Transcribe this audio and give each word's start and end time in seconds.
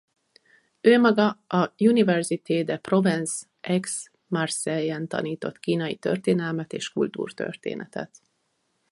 Ő 0.81 0.99
maga 0.99 1.43
a 1.47 1.71
Université 1.83 2.63
de 2.63 2.77
Provence 2.77 3.45
Aix-Marseille-en 3.61 5.07
tanított 5.07 5.59
kínai 5.59 5.95
történelmet 5.95 6.73
és 6.73 6.89
kultúrtörténetet. 6.91 8.21